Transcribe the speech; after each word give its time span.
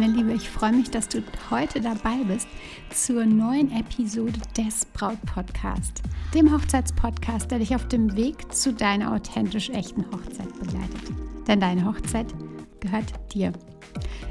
Meine 0.00 0.12
Liebe, 0.12 0.32
ich 0.32 0.48
freue 0.48 0.74
mich, 0.74 0.92
dass 0.92 1.08
du 1.08 1.24
heute 1.50 1.80
dabei 1.80 2.18
bist 2.28 2.46
zur 2.90 3.26
neuen 3.26 3.72
Episode 3.72 4.38
des 4.56 4.84
Braut 4.84 5.20
Podcast, 5.22 6.02
dem 6.32 6.54
Hochzeitspodcast, 6.54 7.50
der 7.50 7.58
dich 7.58 7.74
auf 7.74 7.88
dem 7.88 8.14
Weg 8.14 8.54
zu 8.54 8.72
deiner 8.72 9.12
authentisch 9.12 9.70
echten 9.70 10.04
Hochzeit 10.12 10.56
begleitet. 10.60 11.02
Denn 11.48 11.58
deine 11.58 11.84
Hochzeit 11.84 12.32
gehört 12.78 13.12
dir. 13.34 13.52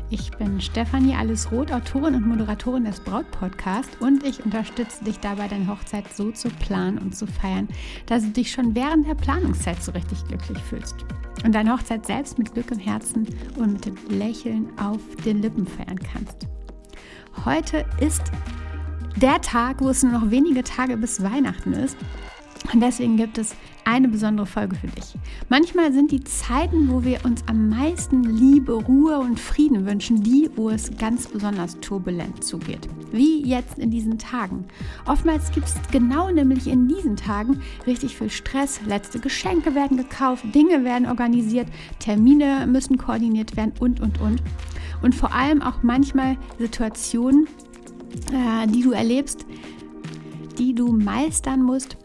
Ich 0.09 0.31
bin 0.31 0.61
Stefanie 0.61 1.15
Allesroth, 1.15 1.73
Autorin 1.73 2.15
und 2.15 2.25
Moderatorin 2.25 2.85
des 2.85 3.01
Braut 3.01 3.29
Podcast 3.31 3.89
und 3.99 4.23
ich 4.23 4.45
unterstütze 4.45 5.03
dich 5.03 5.19
dabei, 5.19 5.49
deine 5.49 5.67
Hochzeit 5.67 6.05
so 6.13 6.31
zu 6.31 6.47
planen 6.47 6.97
und 6.97 7.13
zu 7.13 7.27
feiern, 7.27 7.67
dass 8.05 8.23
du 8.23 8.29
dich 8.29 8.53
schon 8.53 8.73
während 8.73 9.05
der 9.05 9.15
Planungszeit 9.15 9.83
so 9.83 9.91
richtig 9.91 10.25
glücklich 10.29 10.59
fühlst 10.59 11.03
und 11.43 11.53
deine 11.53 11.73
Hochzeit 11.73 12.05
selbst 12.05 12.37
mit 12.37 12.53
Glück 12.53 12.71
im 12.71 12.79
Herzen 12.79 13.27
und 13.57 13.73
mit 13.73 13.85
dem 13.85 13.95
Lächeln 14.09 14.69
auf 14.79 14.99
den 15.25 15.41
Lippen 15.41 15.67
feiern 15.67 15.99
kannst. 15.99 16.47
Heute 17.45 17.85
ist 17.99 18.23
der 19.15 19.41
Tag, 19.41 19.81
wo 19.81 19.89
es 19.89 20.03
nur 20.03 20.13
noch 20.13 20.29
wenige 20.31 20.63
Tage 20.63 20.97
bis 20.97 21.23
Weihnachten 21.23 21.73
ist 21.73 21.97
und 22.73 22.81
deswegen 22.81 23.17
gibt 23.17 23.37
es 23.37 23.55
eine 23.85 24.09
besondere 24.09 24.45
Folge 24.45 24.75
für 24.75 24.87
dich. 24.87 25.15
Manchmal 25.47 25.93
sind 25.93 26.11
die 26.11 26.23
Zeiten, 26.23 26.91
wo 26.91 27.05
wir 27.05 27.23
uns 27.23 27.41
am 27.47 27.69
meisten 27.69 28.23
Liebe, 28.23 28.73
Ruhe 28.73 29.17
und 29.19 29.39
Frieden 29.39 29.85
wünschen, 29.85 30.21
die, 30.21 30.49
wo 30.55 30.69
es 30.69 30.91
ganz 30.97 31.27
besonders 31.27 31.79
turbulent 31.79 32.43
zugeht. 32.43 32.89
Wie 33.11 33.45
jetzt 33.45 33.79
in 33.79 33.89
diesen 33.89 34.17
Tagen. 34.17 34.65
Oftmals 35.05 35.51
gibt 35.51 35.67
es 35.67 35.75
genau 35.91 36.29
nämlich 36.29 36.67
in 36.67 36.89
diesen 36.89 37.15
Tagen 37.15 37.61
richtig 37.85 38.17
viel 38.17 38.29
Stress. 38.29 38.81
Letzte 38.85 39.19
Geschenke 39.19 39.73
werden 39.73 39.95
gekauft, 39.95 40.43
Dinge 40.53 40.83
werden 40.83 41.07
organisiert, 41.07 41.67
Termine 41.99 42.67
müssen 42.67 42.97
koordiniert 42.97 43.55
werden 43.55 43.71
und, 43.79 44.01
und, 44.01 44.19
und. 44.19 44.41
Und 45.01 45.15
vor 45.15 45.33
allem 45.33 45.61
auch 45.61 45.83
manchmal 45.83 46.37
Situationen, 46.59 47.47
äh, 48.33 48.67
die 48.67 48.81
du 48.81 48.91
erlebst, 48.91 49.45
die 50.57 50.73
du 50.73 50.91
meistern 50.91 51.61
musst 51.61 51.95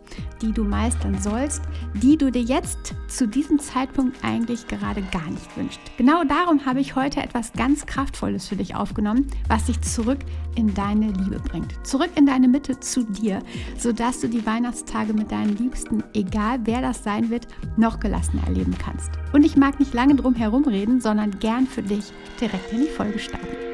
die 0.42 0.52
du 0.52 0.64
meistern 0.64 1.18
sollst, 1.20 1.62
die 1.94 2.16
du 2.16 2.30
dir 2.30 2.42
jetzt 2.42 2.94
zu 3.08 3.26
diesem 3.26 3.58
Zeitpunkt 3.58 4.22
eigentlich 4.22 4.66
gerade 4.66 5.02
gar 5.02 5.30
nicht 5.30 5.56
wünschst. 5.56 5.80
Genau 5.96 6.24
darum 6.24 6.66
habe 6.66 6.80
ich 6.80 6.96
heute 6.96 7.22
etwas 7.22 7.52
ganz 7.52 7.86
Kraftvolles 7.86 8.48
für 8.48 8.56
dich 8.56 8.74
aufgenommen, 8.74 9.28
was 9.48 9.66
dich 9.66 9.80
zurück 9.80 10.18
in 10.56 10.74
deine 10.74 11.06
Liebe 11.06 11.38
bringt. 11.38 11.74
Zurück 11.86 12.10
in 12.16 12.26
deine 12.26 12.48
Mitte 12.48 12.78
zu 12.80 13.04
dir, 13.04 13.40
sodass 13.78 14.20
du 14.20 14.28
die 14.28 14.44
Weihnachtstage 14.44 15.12
mit 15.12 15.30
deinen 15.30 15.56
Liebsten, 15.56 16.02
egal 16.12 16.60
wer 16.64 16.82
das 16.82 17.04
sein 17.04 17.30
wird, 17.30 17.46
noch 17.76 18.00
gelassener 18.00 18.46
erleben 18.46 18.74
kannst. 18.78 19.10
Und 19.32 19.44
ich 19.44 19.56
mag 19.56 19.78
nicht 19.78 19.94
lange 19.94 20.16
drum 20.16 20.34
herum 20.34 20.64
reden, 20.64 21.00
sondern 21.00 21.38
gern 21.38 21.66
für 21.66 21.82
dich 21.82 22.12
direkt 22.40 22.72
in 22.72 22.80
die 22.80 22.88
Folge 22.88 23.18
starten. 23.18 23.71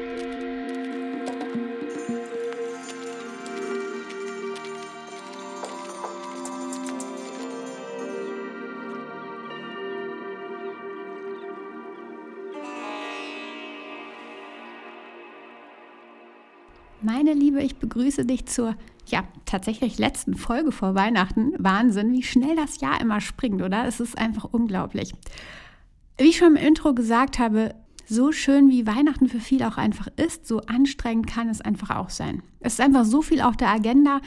Meine 17.01 17.33
Liebe, 17.33 17.61
ich 17.61 17.77
begrüße 17.77 18.25
dich 18.25 18.45
zur, 18.45 18.75
ja, 19.07 19.23
tatsächlich 19.45 19.97
letzten 19.97 20.35
Folge 20.35 20.73
vor 20.73 20.95
Weihnachten. 20.95 21.53
Wahnsinn, 21.57 22.11
wie 22.11 22.23
schnell 22.23 22.57
das 22.57 22.81
Jahr 22.81 22.99
immer 22.99 23.21
springt, 23.21 23.61
oder? 23.61 23.85
Es 23.85 24.01
ist 24.01 24.17
einfach 24.17 24.43
unglaublich. 24.51 25.13
Wie 26.17 26.25
ich 26.25 26.37
schon 26.37 26.57
im 26.57 26.63
Intro 26.63 26.93
gesagt 26.93 27.39
habe, 27.39 27.73
so 28.05 28.33
schön 28.33 28.69
wie 28.69 28.85
Weihnachten 28.85 29.29
für 29.29 29.39
viele 29.39 29.67
auch 29.69 29.77
einfach 29.77 30.07
ist, 30.17 30.45
so 30.45 30.59
anstrengend 30.61 31.27
kann 31.27 31.47
es 31.47 31.61
einfach 31.61 31.95
auch 31.95 32.09
sein. 32.09 32.43
Es 32.59 32.73
ist 32.73 32.81
einfach 32.81 33.05
so 33.05 33.21
viel 33.21 33.39
auf 33.39 33.55
der 33.55 33.69
Agenda, 33.69 34.19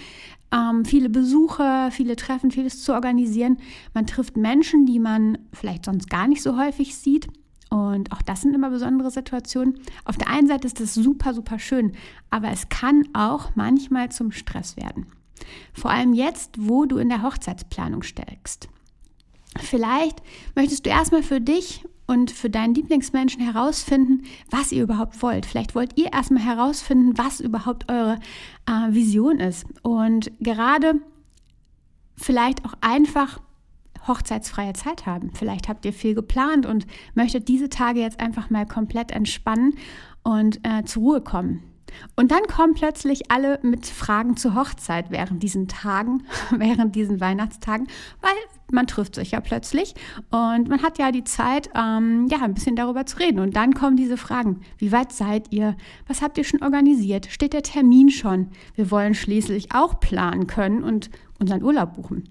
ähm, 0.50 0.86
viele 0.86 1.10
Besuche, 1.10 1.88
viele 1.90 2.16
Treffen, 2.16 2.50
vieles 2.50 2.82
zu 2.82 2.94
organisieren. 2.94 3.58
Man 3.92 4.06
trifft 4.06 4.38
Menschen, 4.38 4.86
die 4.86 4.98
man 4.98 5.36
vielleicht 5.52 5.84
sonst 5.84 6.08
gar 6.08 6.26
nicht 6.26 6.42
so 6.42 6.56
häufig 6.56 6.94
sieht. 6.96 7.26
Und 7.72 8.12
auch 8.12 8.20
das 8.20 8.42
sind 8.42 8.54
immer 8.54 8.68
besondere 8.68 9.10
Situationen. 9.10 9.78
Auf 10.04 10.18
der 10.18 10.28
einen 10.28 10.46
Seite 10.46 10.66
ist 10.66 10.78
das 10.78 10.92
super, 10.92 11.32
super 11.32 11.58
schön, 11.58 11.92
aber 12.28 12.50
es 12.50 12.68
kann 12.68 13.08
auch 13.14 13.52
manchmal 13.54 14.12
zum 14.12 14.30
Stress 14.30 14.76
werden. 14.76 15.06
Vor 15.72 15.90
allem 15.90 16.12
jetzt, 16.12 16.50
wo 16.58 16.84
du 16.84 16.98
in 16.98 17.08
der 17.08 17.22
Hochzeitsplanung 17.22 18.02
steckst. 18.02 18.68
Vielleicht 19.58 20.22
möchtest 20.54 20.84
du 20.84 20.90
erstmal 20.90 21.22
für 21.22 21.40
dich 21.40 21.86
und 22.06 22.30
für 22.30 22.50
deinen 22.50 22.74
Lieblingsmenschen 22.74 23.40
herausfinden, 23.40 24.24
was 24.50 24.70
ihr 24.70 24.82
überhaupt 24.82 25.22
wollt. 25.22 25.46
Vielleicht 25.46 25.74
wollt 25.74 25.98
ihr 25.98 26.12
erstmal 26.12 26.42
herausfinden, 26.42 27.16
was 27.16 27.40
überhaupt 27.40 27.90
eure 27.90 28.18
äh, 28.66 28.92
Vision 28.92 29.40
ist. 29.40 29.64
Und 29.80 30.30
gerade 30.40 31.00
vielleicht 32.18 32.66
auch 32.66 32.74
einfach 32.82 33.40
hochzeitsfreie 34.06 34.72
Zeit 34.72 35.06
haben. 35.06 35.30
Vielleicht 35.34 35.68
habt 35.68 35.84
ihr 35.84 35.92
viel 35.92 36.14
geplant 36.14 36.66
und 36.66 36.86
möchtet 37.14 37.48
diese 37.48 37.68
Tage 37.68 38.00
jetzt 38.00 38.20
einfach 38.20 38.50
mal 38.50 38.66
komplett 38.66 39.12
entspannen 39.12 39.74
und 40.22 40.60
äh, 40.64 40.84
zur 40.84 41.02
Ruhe 41.02 41.20
kommen. 41.20 41.62
Und 42.16 42.30
dann 42.30 42.42
kommen 42.44 42.74
plötzlich 42.74 43.30
alle 43.30 43.58
mit 43.62 43.86
Fragen 43.86 44.36
zur 44.36 44.54
Hochzeit 44.54 45.10
während 45.10 45.42
diesen 45.42 45.68
Tagen, 45.68 46.24
während 46.50 46.94
diesen 46.94 47.20
Weihnachtstagen, 47.20 47.86
weil 48.20 48.32
man 48.70 48.86
trifft 48.86 49.14
sich 49.14 49.32
ja 49.32 49.40
plötzlich 49.40 49.94
und 50.30 50.68
man 50.68 50.82
hat 50.82 50.98
ja 50.98 51.12
die 51.12 51.24
Zeit, 51.24 51.68
ähm, 51.74 52.26
ja, 52.30 52.38
ein 52.40 52.54
bisschen 52.54 52.76
darüber 52.76 53.04
zu 53.04 53.18
reden. 53.18 53.38
Und 53.40 53.54
dann 53.54 53.74
kommen 53.74 53.96
diese 53.96 54.16
Fragen. 54.16 54.62
Wie 54.78 54.92
weit 54.92 55.12
seid 55.12 55.52
ihr? 55.52 55.76
Was 56.08 56.22
habt 56.22 56.38
ihr 56.38 56.44
schon 56.44 56.62
organisiert? 56.62 57.26
Steht 57.26 57.52
der 57.52 57.62
Termin 57.62 58.08
schon? 58.08 58.48
Wir 58.74 58.90
wollen 58.90 59.14
schließlich 59.14 59.74
auch 59.74 60.00
planen 60.00 60.46
können 60.46 60.82
und 60.82 61.10
unseren 61.38 61.62
Urlaub 61.62 61.94
buchen. 61.94 62.24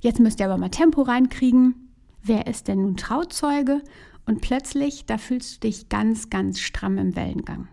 Jetzt 0.00 0.20
müsst 0.20 0.40
ihr 0.40 0.46
aber 0.46 0.58
mal 0.58 0.68
Tempo 0.68 1.02
reinkriegen. 1.02 1.90
Wer 2.22 2.46
ist 2.46 2.68
denn 2.68 2.82
nun 2.82 2.96
Trauzeuge? 2.96 3.82
Und 4.26 4.40
plötzlich, 4.40 5.06
da 5.06 5.18
fühlst 5.18 5.56
du 5.56 5.68
dich 5.68 5.88
ganz, 5.88 6.30
ganz 6.30 6.60
stramm 6.60 6.98
im 6.98 7.14
Wellengang. 7.14 7.68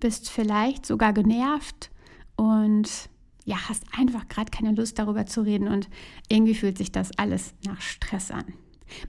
Bist 0.00 0.30
vielleicht 0.30 0.86
sogar 0.86 1.12
genervt 1.12 1.90
und 2.36 2.88
ja, 3.44 3.68
hast 3.68 3.84
einfach 3.96 4.28
gerade 4.28 4.50
keine 4.50 4.72
Lust 4.72 4.98
darüber 4.98 5.26
zu 5.26 5.42
reden 5.42 5.68
und 5.68 5.88
irgendwie 6.28 6.54
fühlt 6.54 6.78
sich 6.78 6.90
das 6.90 7.16
alles 7.16 7.54
nach 7.64 7.80
Stress 7.80 8.30
an. 8.30 8.44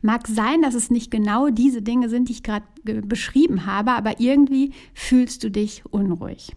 Mag 0.02 0.28
sein, 0.28 0.62
dass 0.62 0.76
es 0.76 0.90
nicht 0.90 1.12
genau 1.12 1.50
diese 1.50 1.82
Dinge 1.82 2.10
sind, 2.10 2.30
die 2.30 2.34
ich 2.34 2.44
gerade 2.44 2.66
beschrieben 2.84 3.66
habe, 3.66 3.92
aber 3.92 4.20
irgendwie 4.20 4.74
fühlst 4.94 5.44
du 5.44 5.52
dich 5.52 5.86
unruhig. 5.86 6.56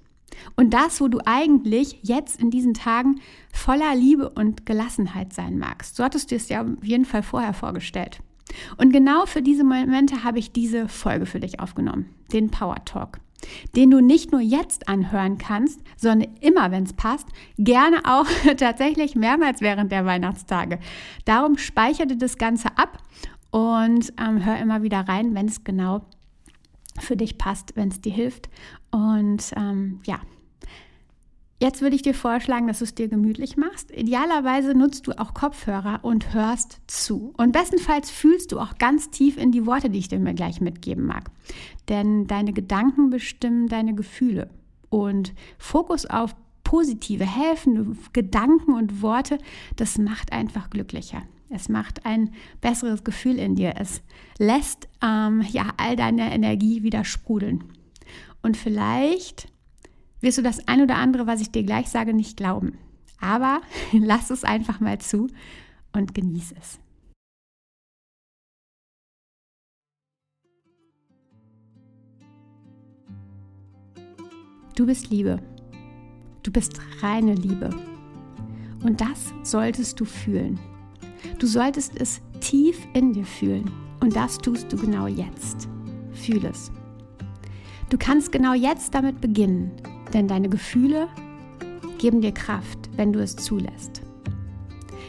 Und 0.56 0.74
das, 0.74 1.00
wo 1.00 1.08
du 1.08 1.18
eigentlich 1.24 1.98
jetzt 2.02 2.40
in 2.40 2.50
diesen 2.50 2.74
Tagen 2.74 3.20
voller 3.52 3.94
Liebe 3.94 4.30
und 4.30 4.66
Gelassenheit 4.66 5.32
sein 5.32 5.58
magst. 5.58 5.96
So 5.96 6.04
hattest 6.04 6.30
du 6.30 6.36
es 6.36 6.48
ja 6.48 6.62
auf 6.62 6.84
jeden 6.84 7.04
Fall 7.04 7.22
vorher 7.22 7.54
vorgestellt. 7.54 8.20
Und 8.76 8.92
genau 8.92 9.26
für 9.26 9.42
diese 9.42 9.64
Momente 9.64 10.24
habe 10.24 10.38
ich 10.38 10.52
diese 10.52 10.88
Folge 10.88 11.26
für 11.26 11.40
dich 11.40 11.60
aufgenommen, 11.60 12.06
den 12.32 12.50
Power 12.50 12.84
Talk, 12.84 13.20
den 13.76 13.90
du 13.90 14.00
nicht 14.00 14.32
nur 14.32 14.40
jetzt 14.40 14.88
anhören 14.88 15.38
kannst, 15.38 15.80
sondern 15.96 16.30
immer, 16.40 16.70
wenn 16.70 16.84
es 16.84 16.92
passt, 16.92 17.28
gerne 17.58 17.98
auch 18.04 18.26
tatsächlich 18.56 19.14
mehrmals 19.14 19.60
während 19.60 19.92
der 19.92 20.04
Weihnachtstage. 20.04 20.78
Darum 21.24 21.58
speichere 21.58 22.16
das 22.16 22.38
Ganze 22.38 22.76
ab 22.76 22.98
und 23.50 24.12
ähm, 24.20 24.44
hör 24.44 24.58
immer 24.58 24.82
wieder 24.82 25.00
rein, 25.00 25.34
wenn 25.34 25.46
es 25.46 25.64
genau 25.64 26.02
für 26.98 27.16
dich 27.16 27.38
passt, 27.38 27.76
wenn 27.76 27.88
es 27.88 28.00
dir 28.00 28.12
hilft. 28.12 28.48
Und 28.90 29.52
ähm, 29.56 30.00
ja, 30.04 30.20
Jetzt 31.62 31.82
würde 31.82 31.94
ich 31.94 32.00
dir 32.00 32.14
vorschlagen, 32.14 32.68
dass 32.68 32.78
du 32.78 32.84
es 32.84 32.94
dir 32.94 33.08
gemütlich 33.08 33.58
machst. 33.58 33.90
Idealerweise 33.90 34.72
nutzt 34.72 35.06
du 35.06 35.12
auch 35.20 35.34
Kopfhörer 35.34 36.00
und 36.00 36.32
hörst 36.32 36.80
zu. 36.86 37.34
Und 37.36 37.52
bestenfalls 37.52 38.10
fühlst 38.10 38.52
du 38.52 38.58
auch 38.58 38.78
ganz 38.78 39.10
tief 39.10 39.36
in 39.36 39.52
die 39.52 39.66
Worte, 39.66 39.90
die 39.90 39.98
ich 39.98 40.08
dir 40.08 40.18
mir 40.18 40.32
gleich 40.32 40.62
mitgeben 40.62 41.04
mag. 41.04 41.30
Denn 41.90 42.26
deine 42.26 42.54
Gedanken 42.54 43.10
bestimmen 43.10 43.68
deine 43.68 43.94
Gefühle. 43.94 44.48
Und 44.88 45.34
Fokus 45.58 46.06
auf 46.06 46.34
positive, 46.64 47.26
helfende 47.26 47.94
Gedanken 48.14 48.72
und 48.72 49.02
Worte, 49.02 49.36
das 49.76 49.98
macht 49.98 50.32
einfach 50.32 50.70
glücklicher. 50.70 51.24
Es 51.52 51.68
macht 51.68 52.06
ein 52.06 52.32
besseres 52.60 53.02
Gefühl 53.02 53.36
in 53.36 53.56
dir. 53.56 53.74
Es 53.76 54.02
lässt 54.38 54.88
ähm, 55.02 55.44
ja 55.50 55.72
all 55.78 55.96
deine 55.96 56.32
Energie 56.32 56.84
wieder 56.84 57.04
sprudeln. 57.04 57.64
Und 58.40 58.56
vielleicht 58.56 59.48
wirst 60.20 60.38
du 60.38 60.42
das 60.42 60.68
ein 60.68 60.80
oder 60.80 60.94
andere, 60.96 61.26
was 61.26 61.40
ich 61.40 61.50
dir 61.50 61.64
gleich 61.64 61.88
sage, 61.88 62.14
nicht 62.14 62.36
glauben. 62.36 62.78
Aber 63.20 63.62
lass 63.92 64.30
es 64.30 64.44
einfach 64.44 64.78
mal 64.78 65.00
zu 65.00 65.28
und 65.92 66.14
genieße 66.14 66.54
es. 66.56 66.78
Du 74.76 74.86
bist 74.86 75.10
Liebe. 75.10 75.42
Du 76.44 76.52
bist 76.52 76.80
reine 77.02 77.34
Liebe. 77.34 77.70
Und 78.82 79.00
das 79.00 79.34
solltest 79.42 79.98
du 79.98 80.04
fühlen. 80.04 80.58
Du 81.38 81.46
solltest 81.46 82.00
es 82.00 82.20
tief 82.40 82.78
in 82.94 83.12
dir 83.12 83.24
fühlen. 83.24 83.70
Und 84.00 84.16
das 84.16 84.38
tust 84.38 84.72
du 84.72 84.76
genau 84.76 85.06
jetzt. 85.06 85.68
Fühl 86.12 86.44
es. 86.46 86.70
Du 87.90 87.98
kannst 87.98 88.32
genau 88.32 88.54
jetzt 88.54 88.94
damit 88.94 89.20
beginnen, 89.20 89.72
denn 90.12 90.28
deine 90.28 90.48
Gefühle 90.48 91.08
geben 91.98 92.20
dir 92.20 92.32
Kraft, 92.32 92.78
wenn 92.96 93.12
du 93.12 93.20
es 93.20 93.36
zulässt. 93.36 94.02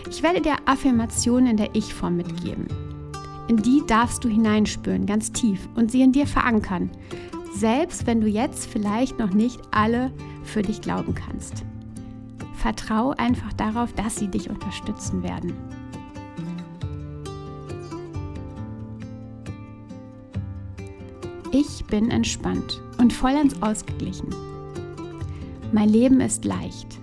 Ich 0.10 0.24
werde 0.24 0.42
dir 0.42 0.56
Affirmationen 0.66 1.52
in 1.52 1.58
der 1.58 1.74
Ich-Form 1.76 2.18
mitgeben. 2.18 2.68
In 3.48 3.58
die 3.58 3.82
darfst 3.88 4.24
du 4.24 4.30
hineinspüren, 4.30 5.06
ganz 5.06 5.32
tief, 5.32 5.70
und 5.76 5.92
sie 5.92 6.02
in 6.02 6.12
dir 6.12 6.28
verankern, 6.28 6.90
selbst 7.54 8.08
wenn 8.08 8.20
du 8.20 8.28
jetzt 8.28 8.66
vielleicht 8.66 9.20
noch 9.20 9.32
nicht 9.32 9.60
alle 9.72 10.12
für 10.44 10.62
dich 10.62 10.82
glauben 10.82 11.16
kannst. 11.16 11.64
Vertrau 12.56 13.12
einfach 13.12 13.54
darauf, 13.54 13.94
dass 13.94 14.18
sie 14.18 14.28
dich 14.28 14.50
unterstützen 14.50 15.24
werden. 15.24 15.54
Ich 21.62 21.86
bin 21.86 22.10
entspannt 22.10 22.82
und 22.98 23.14
vollends 23.14 23.62
ausgeglichen. 23.62 24.30
Mein 25.72 25.90
Leben 25.90 26.20
ist 26.20 26.44
leicht. 26.44 26.98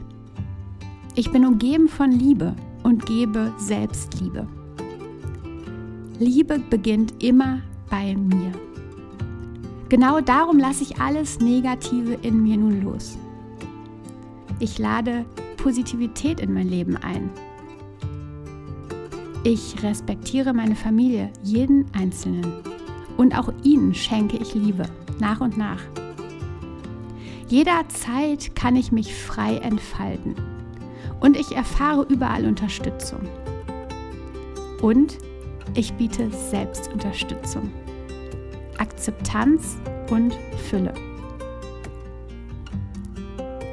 Ich 1.15 1.31
bin 1.31 1.47
umgeben 1.47 1.89
von 1.89 2.11
Liebe 2.11 2.57
und 2.83 3.07
gebe 3.07 3.53
Selbstliebe. 3.59 4.49
Liebe 6.19 6.59
beginnt 6.59 7.23
immer 7.23 7.61
bei 7.89 8.17
mir. 8.17 8.51
Genau 9.91 10.21
darum 10.21 10.59
lasse 10.59 10.83
ich 10.83 11.01
alles 11.01 11.39
Negative 11.39 12.19
in 12.23 12.43
mir 12.43 12.57
nun 12.57 12.83
los. 12.83 13.17
Ich 14.59 14.77
lade 14.81 15.25
Positivität 15.57 16.41
in 16.41 16.53
mein 16.53 16.69
Leben 16.69 16.97
ein. 16.97 17.31
Ich 19.45 19.81
respektiere 19.85 20.53
meine 20.53 20.75
Familie, 20.75 21.31
jeden 21.45 21.87
Einzelnen. 21.95 22.78
Und 23.19 23.37
auch 23.37 23.53
ihnen 23.65 23.95
schenke 23.95 24.37
ich 24.37 24.55
Liebe, 24.55 24.85
nach 25.19 25.41
und 25.41 25.59
nach. 25.59 25.83
Jederzeit 27.49 28.55
kann 28.55 28.77
ich 28.77 28.93
mich 28.93 29.13
frei 29.13 29.57
entfalten. 29.57 30.37
Und 31.19 31.37
ich 31.37 31.55
erfahre 31.55 32.07
überall 32.09 32.47
Unterstützung. 32.47 33.21
Und 34.81 35.19
ich 35.75 35.93
biete 35.95 36.31
Selbstunterstützung, 36.31 37.71
Akzeptanz 38.79 39.79
und 40.11 40.33
Fülle. 40.71 40.95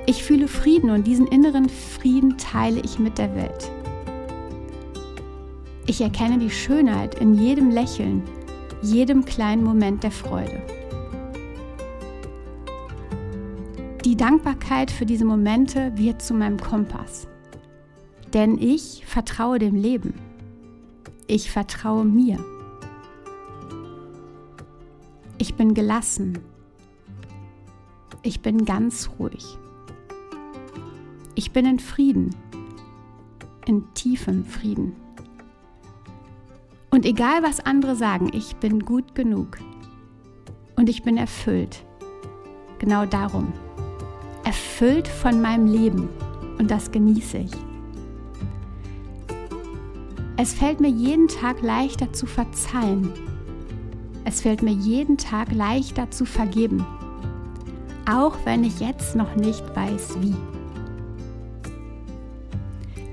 Ich 0.08 0.24
fühle 0.24 0.48
Frieden 0.48 0.90
und 0.90 1.06
diesen 1.06 1.28
inneren 1.28 1.70
Frieden 1.70 2.38
teile 2.40 2.82
ich 2.84 2.98
mit 2.98 3.20
der 3.20 3.36
Welt. 3.36 3.72
Ich 5.86 6.02
erkenne 6.02 6.40
die 6.40 6.50
Schönheit 6.50 7.20
in 7.22 7.36
jedem 7.36 7.70
Lächeln, 7.70 8.24
jedem 8.82 9.26
kleinen 9.26 9.64
Moment 9.64 10.04
der 10.04 10.12
Freude. 10.12 10.62
Die 14.06 14.16
Dankbarkeit 14.16 14.92
für 14.92 15.06
diese 15.06 15.26
Momente 15.26 15.92
wird 15.96 16.22
zu 16.22 16.34
meinem 16.34 16.60
Kompass. 16.60 17.28
Denn 18.34 18.58
ich 18.60 19.04
vertraue 19.06 19.58
dem 19.58 19.76
Leben. 19.76 20.14
Ich 21.28 21.52
vertraue 21.52 22.06
mir. 22.06 22.38
Ich 25.38 25.56
bin 25.56 25.74
gelassen. 25.74 26.38
Ich 28.22 28.42
bin 28.42 28.66
ganz 28.66 29.10
ruhig. 29.20 29.58
Ich 31.36 31.52
bin 31.52 31.66
in 31.66 31.80
Frieden, 31.80 32.36
in 33.66 33.84
tiefem 33.94 34.46
Frieden. 34.46 35.05
Und 36.96 37.06
egal 37.06 37.44
was 37.44 37.60
andere 37.60 37.94
sagen, 37.94 38.30
ich 38.32 38.56
bin 38.56 38.80
gut 38.80 39.16
genug. 39.16 39.58
Und 40.78 40.88
ich 40.88 41.04
bin 41.04 41.18
erfüllt. 41.18 41.84
Genau 42.80 43.06
darum. 43.06 43.52
Erfüllt 44.46 45.06
von 45.06 45.42
meinem 45.42 45.68
Leben. 45.68 46.08
Und 46.58 46.72
das 46.72 46.90
genieße 46.92 47.40
ich. 47.40 47.52
Es 50.38 50.54
fällt 50.54 50.80
mir 50.80 50.88
jeden 50.88 51.28
Tag 51.28 51.62
leichter 51.62 52.14
zu 52.14 52.26
verzeihen. 52.26 53.12
Es 54.24 54.40
fällt 54.40 54.62
mir 54.62 54.72
jeden 54.72 55.18
Tag 55.18 55.52
leichter 55.52 56.10
zu 56.12 56.24
vergeben. 56.24 56.86
Auch 58.10 58.38
wenn 58.46 58.64
ich 58.64 58.80
jetzt 58.80 59.18
noch 59.18 59.36
nicht 59.36 59.66
weiß 59.76 60.16
wie. 60.22 60.36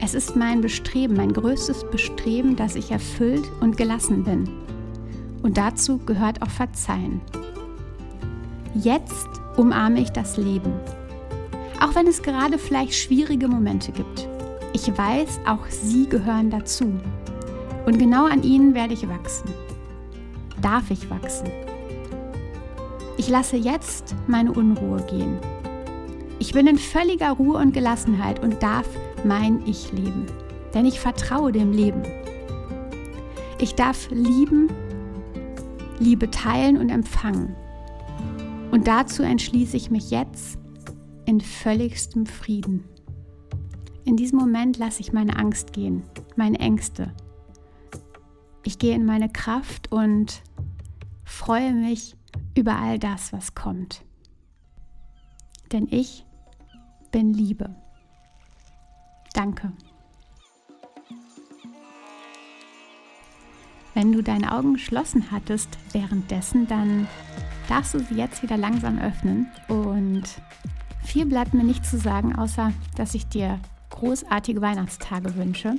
Es 0.04 0.14
ist 0.14 0.34
mein 0.34 0.60
Bestreben, 0.60 1.14
mein 1.16 1.32
größtes 1.32 1.84
Bestreben, 1.84 2.56
dass 2.56 2.74
ich 2.74 2.90
erfüllt 2.90 3.48
und 3.60 3.76
gelassen 3.76 4.24
bin. 4.24 4.48
Und 5.44 5.56
dazu 5.56 5.98
gehört 5.98 6.42
auch 6.42 6.50
Verzeihen. 6.50 7.20
Jetzt 8.74 9.28
umarme 9.56 10.00
ich 10.00 10.10
das 10.10 10.36
Leben. 10.38 10.72
Auch 11.80 11.94
wenn 11.94 12.08
es 12.08 12.20
gerade 12.20 12.58
vielleicht 12.58 12.94
schwierige 12.94 13.46
Momente 13.46 13.92
gibt. 13.92 14.26
Ich 14.72 14.88
weiß, 14.88 15.38
auch 15.46 15.64
sie 15.68 16.08
gehören 16.08 16.50
dazu. 16.50 16.92
Und 17.86 18.00
genau 18.00 18.26
an 18.26 18.42
ihnen 18.42 18.74
werde 18.74 18.94
ich 18.94 19.08
wachsen. 19.08 19.50
Darf 20.60 20.90
ich 20.90 21.08
wachsen? 21.10 21.48
Ich 23.18 23.28
lasse 23.28 23.56
jetzt 23.56 24.16
meine 24.26 24.50
Unruhe 24.50 25.00
gehen. 25.08 25.38
Ich 26.40 26.52
bin 26.52 26.66
in 26.66 26.78
völliger 26.78 27.30
Ruhe 27.30 27.58
und 27.58 27.72
Gelassenheit 27.72 28.42
und 28.42 28.64
darf 28.64 28.88
mein 29.24 29.66
Ich 29.66 29.92
leben. 29.92 30.26
Denn 30.74 30.86
ich 30.86 31.00
vertraue 31.00 31.52
dem 31.52 31.72
Leben. 31.72 32.02
Ich 33.58 33.74
darf 33.74 34.08
lieben, 34.10 34.68
Liebe 35.98 36.30
teilen 36.30 36.78
und 36.78 36.88
empfangen. 36.88 37.54
Und 38.70 38.88
dazu 38.88 39.22
entschließe 39.22 39.76
ich 39.76 39.90
mich 39.90 40.10
jetzt 40.10 40.58
in 41.26 41.40
völligstem 41.40 42.26
Frieden. 42.26 42.84
In 44.04 44.16
diesem 44.16 44.38
Moment 44.38 44.78
lasse 44.78 45.00
ich 45.00 45.12
meine 45.12 45.36
Angst 45.36 45.72
gehen, 45.72 46.02
meine 46.34 46.58
Ängste. 46.58 47.12
Ich 48.64 48.78
gehe 48.78 48.94
in 48.94 49.04
meine 49.04 49.28
Kraft 49.28 49.92
und 49.92 50.42
freue 51.24 51.72
mich 51.72 52.16
über 52.56 52.76
all 52.76 52.98
das, 52.98 53.32
was 53.32 53.54
kommt. 53.54 54.04
Denn 55.70 55.86
ich 55.90 56.26
bin 57.10 57.32
Liebe. 57.32 57.74
Danke. 59.32 59.72
Wenn 63.94 64.12
du 64.12 64.22
deine 64.22 64.52
Augen 64.52 64.74
geschlossen 64.74 65.30
hattest 65.30 65.68
währenddessen, 65.92 66.66
dann 66.66 67.06
darfst 67.68 67.94
du 67.94 68.00
sie 68.00 68.14
jetzt 68.14 68.42
wieder 68.42 68.56
langsam 68.56 68.98
öffnen. 68.98 69.48
Und 69.68 70.24
viel 71.02 71.26
bleibt 71.26 71.52
mir 71.52 71.64
nicht 71.64 71.84
zu 71.84 71.98
sagen, 71.98 72.34
außer 72.34 72.72
dass 72.96 73.14
ich 73.14 73.26
dir 73.26 73.58
großartige 73.90 74.62
Weihnachtstage 74.62 75.36
wünsche. 75.36 75.74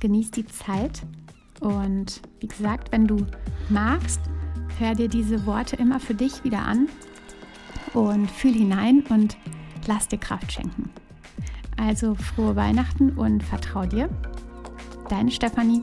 Genieß 0.00 0.30
die 0.30 0.46
Zeit 0.46 1.02
und 1.60 2.22
wie 2.40 2.48
gesagt, 2.48 2.90
wenn 2.90 3.06
du 3.06 3.26
magst, 3.68 4.20
hör 4.78 4.94
dir 4.94 5.08
diese 5.08 5.44
Worte 5.44 5.76
immer 5.76 6.00
für 6.00 6.14
dich 6.14 6.42
wieder 6.42 6.60
an 6.60 6.88
und 7.92 8.30
fühl 8.30 8.54
hinein 8.54 9.04
und 9.10 9.36
lass 9.86 10.08
dir 10.08 10.18
Kraft 10.18 10.50
schenken. 10.50 10.90
Also 11.80 12.14
frohe 12.14 12.56
Weihnachten 12.56 13.10
und 13.10 13.42
vertrau 13.42 13.86
dir. 13.86 14.10
Deine 15.08 15.30
Stefanie. 15.30 15.82